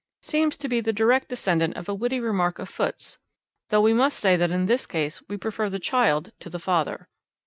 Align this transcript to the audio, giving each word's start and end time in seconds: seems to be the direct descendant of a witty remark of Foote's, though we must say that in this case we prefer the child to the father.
seems 0.23 0.57
to 0.57 0.67
be 0.67 0.81
the 0.81 0.91
direct 0.91 1.27
descendant 1.29 1.77
of 1.77 1.87
a 1.87 1.93
witty 1.93 2.19
remark 2.19 2.57
of 2.57 2.67
Foote's, 2.67 3.19
though 3.69 3.81
we 3.81 3.93
must 3.93 4.17
say 4.17 4.35
that 4.35 4.49
in 4.49 4.65
this 4.65 4.87
case 4.87 5.21
we 5.29 5.37
prefer 5.37 5.69
the 5.69 5.77
child 5.77 6.31
to 6.39 6.49
the 6.49 6.57
father. 6.57 7.07